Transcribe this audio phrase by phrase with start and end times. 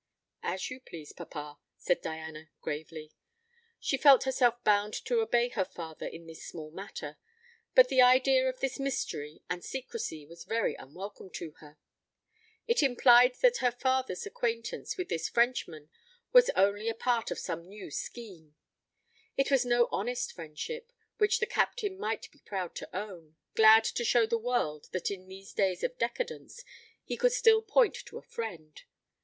[0.41, 3.11] "As you please, papa," said Diana gravely.
[3.79, 7.17] She felt herself bound to obey her father in this small matter;
[7.75, 11.77] but the idea of this mystery and secrecy was very unwelcome to her.
[12.65, 15.91] It implied that her father's acquaintance with this Frenchman
[16.33, 18.55] was only a part of some new scheme.
[19.37, 24.03] It was no honest friendship, which the Captain might be proud to own, glad to
[24.03, 26.63] show the world that in these days of decadence
[27.03, 28.81] he could still point to a friend.